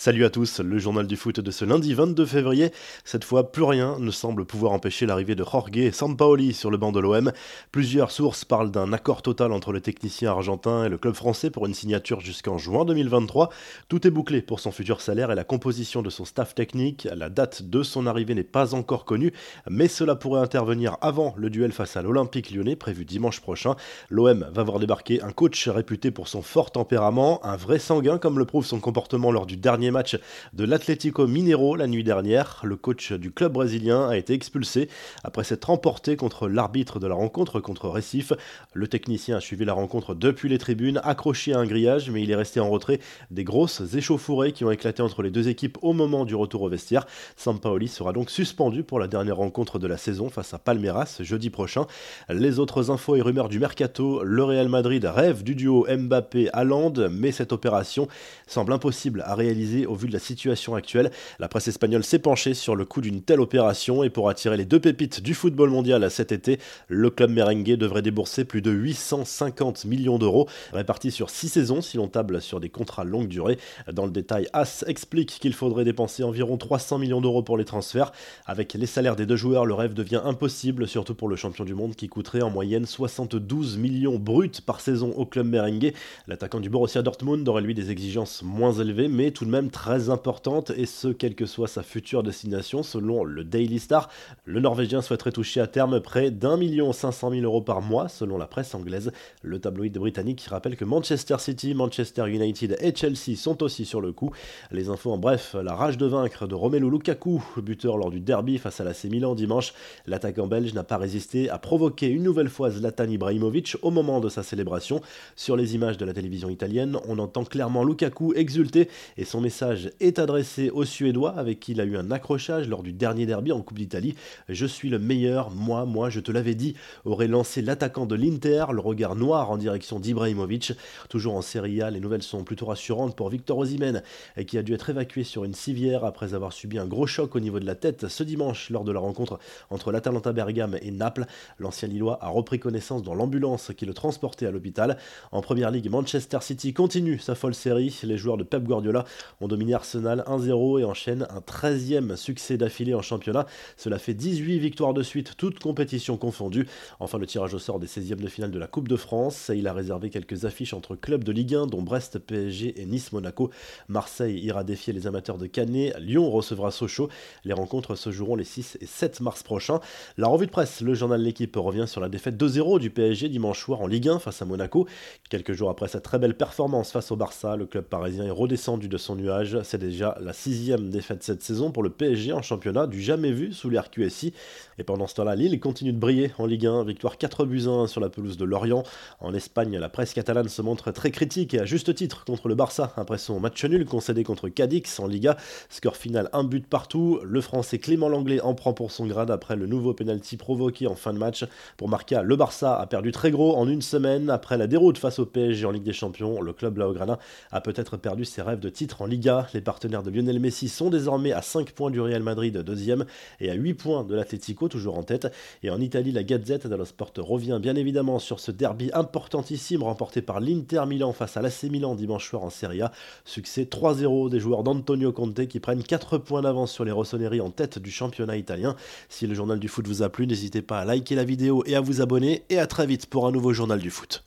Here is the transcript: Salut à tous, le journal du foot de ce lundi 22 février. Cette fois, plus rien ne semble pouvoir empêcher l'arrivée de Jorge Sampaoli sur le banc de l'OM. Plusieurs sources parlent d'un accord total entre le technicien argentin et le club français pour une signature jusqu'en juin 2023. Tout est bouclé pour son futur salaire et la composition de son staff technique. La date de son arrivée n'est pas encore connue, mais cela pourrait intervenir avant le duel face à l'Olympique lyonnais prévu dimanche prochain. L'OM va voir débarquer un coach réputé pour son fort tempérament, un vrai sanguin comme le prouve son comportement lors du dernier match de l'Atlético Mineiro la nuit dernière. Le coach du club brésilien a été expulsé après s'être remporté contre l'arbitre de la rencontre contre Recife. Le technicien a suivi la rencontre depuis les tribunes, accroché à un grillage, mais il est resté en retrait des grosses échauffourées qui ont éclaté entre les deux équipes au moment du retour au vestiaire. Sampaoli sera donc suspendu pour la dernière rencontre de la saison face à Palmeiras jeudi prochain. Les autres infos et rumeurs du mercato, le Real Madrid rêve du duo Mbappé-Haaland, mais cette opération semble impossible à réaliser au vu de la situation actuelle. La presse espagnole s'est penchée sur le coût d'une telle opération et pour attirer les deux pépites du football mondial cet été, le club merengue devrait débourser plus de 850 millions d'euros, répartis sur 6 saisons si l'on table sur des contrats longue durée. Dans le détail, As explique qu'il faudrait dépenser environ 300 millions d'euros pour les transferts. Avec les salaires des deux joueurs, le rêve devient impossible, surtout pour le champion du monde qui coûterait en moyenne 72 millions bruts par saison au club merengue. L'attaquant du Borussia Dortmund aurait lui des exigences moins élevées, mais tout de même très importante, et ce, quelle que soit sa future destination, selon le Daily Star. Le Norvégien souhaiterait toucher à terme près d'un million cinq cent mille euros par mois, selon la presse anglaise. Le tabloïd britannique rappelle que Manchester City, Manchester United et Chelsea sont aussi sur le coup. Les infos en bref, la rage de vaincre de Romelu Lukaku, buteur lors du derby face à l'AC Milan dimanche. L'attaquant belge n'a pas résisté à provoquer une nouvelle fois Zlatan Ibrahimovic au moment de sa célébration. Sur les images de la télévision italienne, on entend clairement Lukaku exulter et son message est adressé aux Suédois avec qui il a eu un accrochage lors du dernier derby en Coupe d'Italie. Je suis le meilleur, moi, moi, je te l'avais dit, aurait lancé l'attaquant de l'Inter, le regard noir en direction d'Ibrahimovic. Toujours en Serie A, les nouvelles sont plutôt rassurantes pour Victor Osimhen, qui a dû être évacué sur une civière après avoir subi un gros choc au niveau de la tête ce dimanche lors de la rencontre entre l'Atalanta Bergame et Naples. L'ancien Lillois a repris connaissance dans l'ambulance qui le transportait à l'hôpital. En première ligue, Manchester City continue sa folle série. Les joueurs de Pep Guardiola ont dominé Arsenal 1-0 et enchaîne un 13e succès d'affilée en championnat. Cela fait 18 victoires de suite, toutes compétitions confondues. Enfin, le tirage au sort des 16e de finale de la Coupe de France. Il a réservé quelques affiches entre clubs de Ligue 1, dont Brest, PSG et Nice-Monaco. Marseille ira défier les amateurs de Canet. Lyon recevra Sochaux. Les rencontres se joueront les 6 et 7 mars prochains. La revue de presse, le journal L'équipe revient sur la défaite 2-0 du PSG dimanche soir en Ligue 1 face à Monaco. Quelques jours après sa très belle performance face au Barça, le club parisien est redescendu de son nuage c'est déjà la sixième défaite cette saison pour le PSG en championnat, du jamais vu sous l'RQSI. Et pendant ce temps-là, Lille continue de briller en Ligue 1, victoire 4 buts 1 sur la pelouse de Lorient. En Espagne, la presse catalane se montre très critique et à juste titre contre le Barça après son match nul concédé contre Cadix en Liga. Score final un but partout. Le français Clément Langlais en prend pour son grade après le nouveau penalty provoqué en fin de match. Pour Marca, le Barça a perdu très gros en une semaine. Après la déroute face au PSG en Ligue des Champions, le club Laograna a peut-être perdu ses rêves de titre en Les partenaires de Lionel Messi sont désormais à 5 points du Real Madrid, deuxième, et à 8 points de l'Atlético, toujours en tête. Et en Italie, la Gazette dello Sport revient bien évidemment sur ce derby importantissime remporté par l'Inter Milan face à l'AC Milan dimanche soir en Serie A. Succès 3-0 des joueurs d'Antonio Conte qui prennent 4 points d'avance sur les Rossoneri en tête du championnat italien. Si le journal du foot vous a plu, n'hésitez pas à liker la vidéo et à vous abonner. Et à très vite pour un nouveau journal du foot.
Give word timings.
Salut 0.00 0.24
à 0.24 0.30
tous, 0.30 0.60
le 0.60 0.78
journal 0.78 1.06
du 1.06 1.14
foot 1.14 1.40
de 1.40 1.50
ce 1.50 1.66
lundi 1.66 1.92
22 1.92 2.24
février. 2.24 2.72
Cette 3.04 3.22
fois, 3.22 3.52
plus 3.52 3.64
rien 3.64 3.98
ne 3.98 4.10
semble 4.10 4.46
pouvoir 4.46 4.72
empêcher 4.72 5.04
l'arrivée 5.04 5.34
de 5.34 5.44
Jorge 5.44 5.90
Sampaoli 5.92 6.54
sur 6.54 6.70
le 6.70 6.78
banc 6.78 6.90
de 6.90 7.00
l'OM. 7.00 7.32
Plusieurs 7.70 8.10
sources 8.10 8.46
parlent 8.46 8.70
d'un 8.70 8.94
accord 8.94 9.20
total 9.20 9.52
entre 9.52 9.72
le 9.72 9.82
technicien 9.82 10.30
argentin 10.30 10.86
et 10.86 10.88
le 10.88 10.96
club 10.96 11.12
français 11.12 11.50
pour 11.50 11.66
une 11.66 11.74
signature 11.74 12.20
jusqu'en 12.20 12.56
juin 12.56 12.86
2023. 12.86 13.50
Tout 13.90 14.06
est 14.06 14.10
bouclé 14.10 14.40
pour 14.40 14.58
son 14.58 14.70
futur 14.70 15.02
salaire 15.02 15.30
et 15.32 15.34
la 15.34 15.44
composition 15.44 16.00
de 16.00 16.08
son 16.08 16.24
staff 16.24 16.54
technique. 16.54 17.06
La 17.14 17.28
date 17.28 17.64
de 17.64 17.82
son 17.82 18.06
arrivée 18.06 18.34
n'est 18.34 18.42
pas 18.42 18.74
encore 18.74 19.04
connue, 19.04 19.34
mais 19.68 19.86
cela 19.86 20.16
pourrait 20.16 20.40
intervenir 20.40 20.96
avant 21.02 21.34
le 21.36 21.50
duel 21.50 21.72
face 21.72 21.98
à 21.98 22.00
l'Olympique 22.00 22.50
lyonnais 22.50 22.74
prévu 22.74 23.04
dimanche 23.04 23.42
prochain. 23.42 23.74
L'OM 24.08 24.48
va 24.50 24.62
voir 24.62 24.78
débarquer 24.78 25.20
un 25.20 25.32
coach 25.32 25.68
réputé 25.68 26.10
pour 26.10 26.26
son 26.26 26.40
fort 26.40 26.70
tempérament, 26.70 27.44
un 27.44 27.56
vrai 27.56 27.78
sanguin 27.78 28.16
comme 28.16 28.38
le 28.38 28.46
prouve 28.46 28.64
son 28.64 28.80
comportement 28.80 29.30
lors 29.30 29.44
du 29.44 29.58
dernier 29.58 29.89
match 29.90 30.18
de 30.52 30.64
l'Atlético 30.64 31.26
Mineiro 31.26 31.76
la 31.76 31.86
nuit 31.86 32.04
dernière. 32.04 32.60
Le 32.64 32.76
coach 32.76 33.12
du 33.12 33.32
club 33.32 33.52
brésilien 33.52 34.08
a 34.08 34.16
été 34.16 34.32
expulsé 34.32 34.88
après 35.24 35.44
s'être 35.44 35.66
remporté 35.66 36.16
contre 36.16 36.48
l'arbitre 36.48 36.98
de 36.98 37.06
la 37.06 37.14
rencontre 37.14 37.60
contre 37.60 37.88
Recife. 37.88 38.32
Le 38.74 38.88
technicien 38.88 39.36
a 39.36 39.40
suivi 39.40 39.64
la 39.64 39.72
rencontre 39.72 40.14
depuis 40.14 40.48
les 40.48 40.58
tribunes, 40.58 41.00
accroché 41.04 41.52
à 41.52 41.58
un 41.58 41.66
grillage, 41.66 42.10
mais 42.10 42.22
il 42.22 42.30
est 42.30 42.36
resté 42.36 42.60
en 42.60 42.70
retrait 42.70 43.00
des 43.30 43.44
grosses 43.44 43.82
échauffourées 43.94 44.52
qui 44.52 44.64
ont 44.64 44.70
éclaté 44.70 45.02
entre 45.02 45.22
les 45.22 45.30
deux 45.30 45.48
équipes 45.48 45.78
au 45.82 45.92
moment 45.92 46.24
du 46.24 46.34
retour 46.34 46.62
au 46.62 46.68
vestiaire. 46.68 47.06
Sampaoli 47.36 47.88
sera 47.88 48.12
donc 48.12 48.30
suspendu 48.30 48.82
pour 48.82 48.98
la 48.98 49.08
dernière 49.08 49.36
rencontre 49.36 49.78
de 49.78 49.86
la 49.86 49.96
saison 49.96 50.28
face 50.28 50.54
à 50.54 50.58
Palmeiras 50.58 51.18
jeudi 51.20 51.50
prochain. 51.50 51.86
Les 52.28 52.58
autres 52.58 52.90
infos 52.90 53.16
et 53.16 53.22
rumeurs 53.22 53.48
du 53.48 53.58
mercato, 53.58 54.22
le 54.24 54.44
Real 54.44 54.68
Madrid 54.68 55.04
rêve 55.04 55.42
du 55.42 55.54
duo 55.54 55.86
Mbappé-Haaland, 55.88 57.08
mais 57.10 57.32
cette 57.32 57.52
opération 57.52 58.08
semble 58.46 58.72
impossible 58.72 59.22
à 59.26 59.34
réaliser 59.34 59.79
au 59.86 59.94
vu 59.94 60.08
de 60.08 60.12
la 60.12 60.18
situation 60.18 60.74
actuelle. 60.74 61.10
La 61.38 61.48
presse 61.48 61.68
espagnole 61.68 62.04
s'est 62.04 62.18
penchée 62.18 62.54
sur 62.54 62.76
le 62.76 62.84
coût 62.84 63.00
d'une 63.00 63.22
telle 63.22 63.40
opération 63.40 64.02
et 64.02 64.10
pour 64.10 64.28
attirer 64.28 64.56
les 64.56 64.64
deux 64.64 64.80
pépites 64.80 65.22
du 65.22 65.34
football 65.34 65.70
mondial 65.70 66.10
cet 66.10 66.32
été, 66.32 66.58
le 66.88 67.10
club 67.10 67.30
merengue 67.30 67.74
devrait 67.74 68.02
débourser 68.02 68.44
plus 68.44 68.62
de 68.62 68.70
850 68.70 69.84
millions 69.84 70.18
d'euros, 70.18 70.48
répartis 70.72 71.10
sur 71.10 71.30
6 71.30 71.48
saisons 71.48 71.80
si 71.80 71.96
l'on 71.96 72.08
table 72.08 72.40
sur 72.40 72.60
des 72.60 72.68
contrats 72.68 73.04
longue 73.04 73.28
durée. 73.28 73.58
Dans 73.92 74.04
le 74.04 74.12
détail, 74.12 74.48
As 74.52 74.84
explique 74.86 75.38
qu'il 75.40 75.52
faudrait 75.52 75.84
dépenser 75.84 76.22
environ 76.22 76.56
300 76.56 76.98
millions 76.98 77.20
d'euros 77.20 77.42
pour 77.42 77.56
les 77.56 77.64
transferts. 77.64 78.12
Avec 78.46 78.74
les 78.74 78.86
salaires 78.86 79.16
des 79.16 79.26
deux 79.26 79.36
joueurs, 79.36 79.66
le 79.66 79.74
rêve 79.74 79.94
devient 79.94 80.20
impossible, 80.24 80.86
surtout 80.86 81.14
pour 81.14 81.28
le 81.28 81.36
champion 81.36 81.64
du 81.64 81.74
monde 81.74 81.94
qui 81.94 82.08
coûterait 82.08 82.42
en 82.42 82.50
moyenne 82.50 82.86
72 82.86 83.78
millions 83.78 84.18
bruts 84.18 84.50
par 84.64 84.80
saison 84.80 85.12
au 85.16 85.26
club 85.26 85.46
merengue. 85.46 85.92
L'attaquant 86.26 86.60
du 86.60 86.70
Borussia 86.70 87.02
Dortmund 87.02 87.48
aurait 87.48 87.62
lui 87.62 87.74
des 87.74 87.90
exigences 87.90 88.42
moins 88.42 88.72
élevées, 88.72 89.08
mais 89.08 89.30
tout 89.30 89.44
de 89.44 89.50
même 89.50 89.69
très 89.70 90.10
importante, 90.10 90.70
et 90.76 90.86
ce, 90.86 91.08
quelle 91.08 91.34
que 91.34 91.46
soit 91.46 91.68
sa 91.68 91.82
future 91.82 92.22
destination, 92.22 92.82
selon 92.82 93.24
le 93.24 93.44
Daily 93.44 93.78
Star. 93.78 94.08
Le 94.44 94.60
Norvégien 94.60 95.02
souhaiterait 95.02 95.32
toucher 95.32 95.60
à 95.60 95.66
terme 95.66 96.00
près 96.00 96.30
d'un 96.30 96.56
million 96.56 96.92
cinq 96.92 97.12
cent 97.12 97.30
mille 97.30 97.44
euros 97.44 97.62
par 97.62 97.80
mois, 97.80 98.08
selon 98.08 98.38
la 98.38 98.46
presse 98.46 98.74
anglaise. 98.74 99.12
Le 99.42 99.58
tabloïd 99.58 99.96
britannique 99.96 100.42
rappelle 100.48 100.76
que 100.76 100.84
Manchester 100.84 101.36
City, 101.38 101.74
Manchester 101.74 102.28
United 102.28 102.76
et 102.80 102.94
Chelsea 102.94 103.36
sont 103.36 103.62
aussi 103.62 103.84
sur 103.84 104.00
le 104.00 104.12
coup. 104.12 104.30
Les 104.70 104.88
infos 104.88 105.12
en 105.12 105.18
bref, 105.18 105.54
la 105.62 105.74
rage 105.74 105.98
de 105.98 106.06
vaincre 106.06 106.46
de 106.46 106.54
Romelu 106.54 106.90
Lukaku, 106.90 107.42
buteur 107.58 107.96
lors 107.96 108.10
du 108.10 108.20
derby 108.20 108.58
face 108.58 108.80
à 108.80 108.84
l'AC 108.84 109.04
Milan 109.04 109.34
dimanche. 109.34 109.72
L'attaquant 110.06 110.46
belge 110.46 110.74
n'a 110.74 110.84
pas 110.84 110.96
résisté 110.98 111.48
à 111.48 111.58
provoquer 111.58 112.08
une 112.08 112.22
nouvelle 112.22 112.48
fois 112.48 112.70
Zlatan 112.70 113.08
Ibrahimovic 113.08 113.76
au 113.82 113.90
moment 113.90 114.20
de 114.20 114.28
sa 114.28 114.42
célébration. 114.42 115.00
Sur 115.36 115.56
les 115.56 115.74
images 115.74 115.98
de 115.98 116.04
la 116.04 116.12
télévision 116.12 116.48
italienne, 116.48 116.98
on 117.06 117.18
entend 117.18 117.44
clairement 117.44 117.84
Lukaku 117.84 118.34
exulter 118.34 118.88
et 119.16 119.24
son 119.24 119.40
message 119.40 119.59
est 119.62 120.18
adressé 120.18 120.70
aux 120.70 120.84
Suédois 120.84 121.34
avec 121.36 121.60
qui 121.60 121.72
il 121.72 121.80
a 121.80 121.84
eu 121.84 121.96
un 121.96 122.10
accrochage 122.10 122.68
lors 122.68 122.82
du 122.82 122.92
dernier 122.92 123.26
derby 123.26 123.52
en 123.52 123.62
Coupe 123.62 123.78
d'Italie. 123.78 124.14
Je 124.48 124.66
suis 124.66 124.88
le 124.88 124.98
meilleur, 124.98 125.50
moi, 125.50 125.84
moi, 125.84 126.10
je 126.10 126.20
te 126.20 126.32
l'avais 126.32 126.54
dit, 126.54 126.74
aurait 127.04 127.28
lancé 127.28 127.62
l'attaquant 127.62 128.06
de 128.06 128.14
l'Inter, 128.14 128.66
le 128.72 128.80
regard 128.80 129.16
noir 129.16 129.50
en 129.50 129.56
direction 129.56 130.00
d'Ibrahimovic. 130.00 130.72
Toujours 131.08 131.34
en 131.34 131.42
Serie 131.42 131.82
A, 131.82 131.90
les 131.90 132.00
nouvelles 132.00 132.22
sont 132.22 132.44
plutôt 132.44 132.66
rassurantes 132.66 133.16
pour 133.16 133.28
Victor 133.28 133.58
Osimhen, 133.58 134.02
qui 134.46 134.58
a 134.58 134.62
dû 134.62 134.74
être 134.74 134.90
évacué 134.90 135.24
sur 135.24 135.44
une 135.44 135.54
civière 135.54 136.04
après 136.04 136.34
avoir 136.34 136.52
subi 136.52 136.78
un 136.78 136.86
gros 136.86 137.06
choc 137.06 137.36
au 137.36 137.40
niveau 137.40 137.60
de 137.60 137.66
la 137.66 137.74
tête 137.74 138.08
ce 138.08 138.22
dimanche 138.22 138.70
lors 138.70 138.84
de 138.84 138.92
la 138.92 139.00
rencontre 139.00 139.38
entre 139.70 139.92
l'Atalanta 139.92 140.32
Bergame 140.32 140.78
et 140.82 140.90
Naples. 140.90 141.26
L'ancien 141.58 141.88
Lillois 141.88 142.18
a 142.20 142.28
repris 142.28 142.58
connaissance 142.58 143.02
dans 143.02 143.14
l'ambulance 143.14 143.72
qui 143.76 143.86
le 143.86 143.94
transportait 143.94 144.46
à 144.46 144.50
l'hôpital. 144.50 144.96
En 145.32 145.40
première 145.40 145.70
ligue, 145.70 145.90
Manchester 145.90 146.38
City 146.40 146.72
continue 146.72 147.18
sa 147.18 147.34
folle 147.34 147.54
série. 147.54 147.98
Les 148.02 148.16
joueurs 148.16 148.36
de 148.36 148.44
Pep 148.44 148.64
Guardiola 148.64 149.04
ont 149.40 149.48
dominé 149.50 149.74
Arsenal 149.74 150.24
1-0 150.26 150.80
et 150.80 150.84
enchaîne 150.84 151.26
un 151.28 151.40
13e 151.40 152.16
succès 152.16 152.56
d'affilée 152.56 152.94
en 152.94 153.02
championnat. 153.02 153.46
Cela 153.76 153.98
fait 153.98 154.14
18 154.14 154.58
victoires 154.60 154.94
de 154.94 155.02
suite, 155.02 155.34
toutes 155.36 155.58
compétitions 155.58 156.16
confondues. 156.16 156.66
Enfin, 157.00 157.18
le 157.18 157.26
tirage 157.26 157.52
au 157.52 157.58
sort 157.58 157.80
des 157.80 157.88
16e 157.88 158.14
de 158.14 158.28
finale 158.28 158.52
de 158.52 158.58
la 158.58 158.68
Coupe 158.68 158.88
de 158.88 158.96
France. 158.96 159.50
Il 159.54 159.66
a 159.66 159.72
réservé 159.72 160.08
quelques 160.08 160.44
affiches 160.44 160.72
entre 160.72 160.94
clubs 160.94 161.24
de 161.24 161.32
Ligue 161.32 161.56
1, 161.56 161.66
dont 161.66 161.82
Brest, 161.82 162.20
PSG 162.20 162.80
et 162.80 162.86
Nice-Monaco. 162.86 163.50
Marseille 163.88 164.38
ira 164.38 164.62
défier 164.62 164.92
les 164.92 165.08
amateurs 165.08 165.36
de 165.36 165.46
Canet. 165.46 165.94
Lyon 165.98 166.30
recevra 166.30 166.70
Sochaux. 166.70 167.08
Les 167.44 167.52
rencontres 167.52 167.96
se 167.96 168.10
joueront 168.12 168.36
les 168.36 168.44
6 168.44 168.78
et 168.80 168.86
7 168.86 169.20
mars 169.20 169.42
prochains. 169.42 169.80
La 170.16 170.28
revue 170.28 170.46
de 170.46 170.52
presse, 170.52 170.80
le 170.80 170.94
journal 170.94 171.20
L'équipe 171.20 171.56
revient 171.56 171.88
sur 171.88 172.00
la 172.00 172.08
défaite 172.08 172.40
2-0 172.40 172.78
du 172.78 172.90
PSG 172.90 173.28
dimanche 173.28 173.60
soir 173.60 173.80
en 173.80 173.88
Ligue 173.88 174.08
1 174.08 174.20
face 174.20 174.40
à 174.42 174.44
Monaco. 174.44 174.86
Quelques 175.28 175.52
jours 175.52 175.70
après 175.70 175.88
sa 175.88 176.00
très 176.00 176.20
belle 176.20 176.36
performance 176.36 176.92
face 176.92 177.10
au 177.10 177.16
Barça, 177.16 177.56
le 177.56 177.66
club 177.66 177.84
parisien 177.84 178.24
est 178.26 178.30
redescendu 178.30 178.88
de 178.88 178.96
son 178.96 179.16
nuage 179.16 179.39
c'est 179.62 179.78
déjà 179.78 180.16
la 180.20 180.32
sixième 180.32 180.90
défaite 180.90 181.22
cette 181.22 181.42
saison 181.42 181.70
pour 181.70 181.82
le 181.82 181.90
PSG 181.90 182.32
en 182.32 182.42
championnat, 182.42 182.86
du 182.86 183.00
jamais 183.00 183.32
vu 183.32 183.52
sous 183.52 183.70
l'RQSI. 183.70 184.32
Et 184.78 184.84
pendant 184.84 185.06
ce 185.06 185.14
temps-là, 185.16 185.36
Lille 185.36 185.58
continue 185.60 185.92
de 185.92 185.98
briller 185.98 186.32
en 186.38 186.46
Ligue 186.46 186.66
1, 186.66 186.84
victoire 186.84 187.18
4 187.18 187.44
buts 187.44 187.66
1 187.66 187.86
sur 187.86 188.00
la 188.00 188.08
pelouse 188.08 188.36
de 188.36 188.44
Lorient. 188.44 188.82
En 189.20 189.34
Espagne, 189.34 189.78
la 189.78 189.88
presse 189.88 190.14
catalane 190.14 190.48
se 190.48 190.62
montre 190.62 190.90
très 190.90 191.10
critique 191.10 191.54
et 191.54 191.60
à 191.60 191.64
juste 191.64 191.94
titre 191.94 192.24
contre 192.24 192.48
le 192.48 192.54
Barça 192.54 192.92
après 192.96 193.18
son 193.18 193.40
match 193.40 193.64
nul 193.64 193.84
concédé 193.84 194.24
contre 194.24 194.48
Cadix 194.48 194.98
en 194.98 195.06
Liga. 195.06 195.36
Score 195.68 195.96
final 195.96 196.28
un 196.32 196.44
but 196.44 196.66
partout. 196.66 197.20
Le 197.24 197.40
français 197.40 197.78
Clément 197.78 198.08
Langlais 198.08 198.40
en 198.40 198.54
prend 198.54 198.72
pour 198.72 198.90
son 198.90 199.06
grade 199.06 199.30
après 199.30 199.56
le 199.56 199.66
nouveau 199.66 199.94
penalty 199.94 200.36
provoqué 200.36 200.86
en 200.86 200.94
fin 200.94 201.12
de 201.12 201.18
match. 201.18 201.44
Pour 201.76 201.88
Marca, 201.88 202.22
le 202.22 202.36
Barça 202.36 202.78
a 202.78 202.86
perdu 202.86 203.12
très 203.12 203.30
gros 203.30 203.56
en 203.56 203.68
une 203.68 203.82
semaine. 203.82 204.30
Après 204.30 204.56
la 204.56 204.66
déroute 204.66 204.98
face 204.98 205.18
au 205.18 205.26
PSG 205.26 205.66
en 205.66 205.70
Ligue 205.70 205.82
des 205.82 205.92
Champions, 205.92 206.40
le 206.40 206.52
club 206.52 206.78
Laograna 206.78 207.18
a 207.50 207.60
peut-être 207.60 207.96
perdu 207.96 208.24
ses 208.24 208.42
rêves 208.42 208.60
de 208.60 208.68
titre 208.68 209.02
en 209.02 209.06
Les 209.54 209.60
partenaires 209.60 210.02
de 210.02 210.10
Lionel 210.10 210.40
Messi 210.40 210.68
sont 210.68 210.90
désormais 210.90 211.32
à 211.32 211.42
5 211.42 211.72
points 211.72 211.90
du 211.90 212.00
Real 212.00 212.22
Madrid, 212.22 212.56
deuxième, 212.58 213.04
et 213.38 213.50
à 213.50 213.54
8 213.54 213.74
points 213.74 214.04
de 214.04 214.14
l'Atlético, 214.14 214.68
toujours 214.68 214.98
en 214.98 215.02
tête. 215.02 215.32
Et 215.62 215.70
en 215.70 215.80
Italie, 215.80 216.10
la 216.10 216.22
Gazette 216.22 216.66
dello 216.66 216.84
Sport 216.84 217.12
revient 217.18 217.58
bien 217.60 217.76
évidemment 217.76 218.18
sur 218.18 218.40
ce 218.40 218.50
derby 218.50 218.90
importantissime 218.92 219.82
remporté 219.82 220.22
par 220.22 220.40
l'Inter 220.40 220.84
Milan 220.86 221.12
face 221.12 221.36
à 221.36 221.42
l'AC 221.42 221.64
Milan 221.64 221.94
dimanche 221.94 222.28
soir 222.28 222.42
en 222.42 222.50
Serie 222.50 222.82
A. 222.82 222.92
Succès 223.24 223.64
3-0 223.64 224.30
des 224.30 224.40
joueurs 224.40 224.62
d'Antonio 224.62 225.12
Conte 225.12 225.46
qui 225.46 225.60
prennent 225.60 225.82
4 225.82 226.18
points 226.18 226.42
d'avance 226.42 226.72
sur 226.72 226.84
les 226.84 226.92
Rossoneri 226.92 227.40
en 227.40 227.50
tête 227.50 227.78
du 227.78 227.90
championnat 227.90 228.36
italien. 228.36 228.74
Si 229.08 229.26
le 229.26 229.34
journal 229.34 229.58
du 229.58 229.68
foot 229.68 229.86
vous 229.86 230.02
a 230.02 230.08
plu, 230.08 230.26
n'hésitez 230.26 230.62
pas 230.62 230.80
à 230.80 230.84
liker 230.84 231.14
la 231.14 231.24
vidéo 231.24 231.62
et 231.66 231.76
à 231.76 231.80
vous 231.80 232.00
abonner. 232.00 232.42
Et 232.48 232.58
à 232.58 232.66
très 232.66 232.86
vite 232.86 233.06
pour 233.06 233.26
un 233.26 233.32
nouveau 233.32 233.52
journal 233.52 233.78
du 233.78 233.90
foot. 233.90 234.24